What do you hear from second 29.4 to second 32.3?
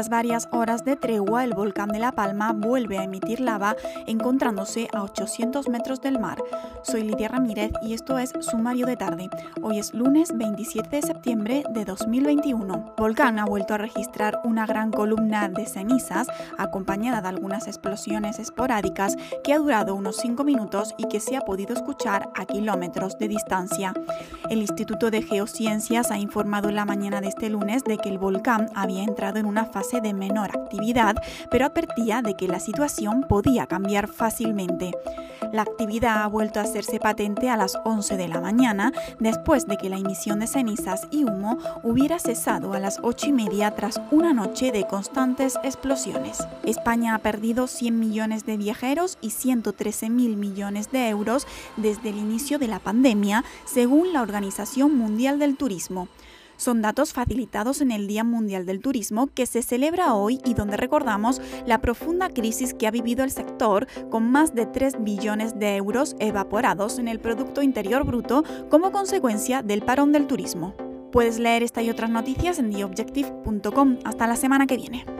una fase de menor actividad, pero advertía